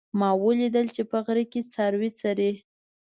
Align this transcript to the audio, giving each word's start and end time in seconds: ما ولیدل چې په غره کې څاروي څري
ما 0.19 0.29
ولیدل 0.45 0.87
چې 0.95 1.03
په 1.11 1.17
غره 1.25 1.43
کې 1.51 1.61
څاروي 1.73 2.09
څري 2.19 2.51